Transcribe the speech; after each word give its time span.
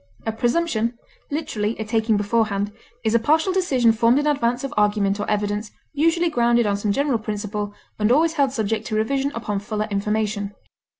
A 0.25 0.31
presumption 0.31 0.97
(literally, 1.29 1.77
a 1.77 1.85
taking 1.85 2.17
beforehand) 2.17 2.71
is 3.03 3.13
a 3.13 3.19
partial 3.19 3.53
decision 3.53 3.91
formed 3.91 4.17
in 4.17 4.25
advance 4.25 4.63
of 4.63 4.73
argument 4.75 5.19
or 5.19 5.29
evidence, 5.29 5.69
usually 5.93 6.27
grounded 6.31 6.65
on 6.65 6.75
some 6.75 6.91
general 6.91 7.19
principle, 7.19 7.75
and 7.99 8.11
always 8.11 8.33
held 8.33 8.51
subject 8.51 8.87
to 8.87 8.95
revision 8.95 9.31
upon 9.35 9.59
fuller 9.59 9.87
information. 9.91 10.55